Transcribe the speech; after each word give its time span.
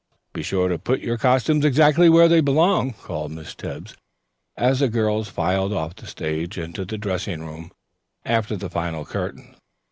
"Be 0.33 0.41
sure 0.41 0.71
and 0.71 0.83
put 0.83 1.01
your 1.01 1.19
costumes 1.19 1.63
exactly 1.63 2.09
where 2.09 2.27
they 2.27 2.41
belong," 2.41 2.93
called 2.93 3.31
Miss 3.31 3.53
Tebbs 3.53 3.95
as 4.57 4.79
the 4.79 4.89
girls 4.89 5.27
filed 5.27 5.73
off 5.73 5.93
the 5.93 6.07
stage 6.07 6.57
into 6.57 6.85
the 6.85 6.97
dressing 6.97 7.41
room 7.43 7.71
after 8.25 8.57
the 8.57 8.67
final 8.71 9.05
curtain. 9.05 9.53